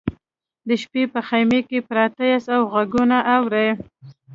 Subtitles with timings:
[0.67, 3.69] د شپې په خیمه کې پراته یاست او غږونه اورئ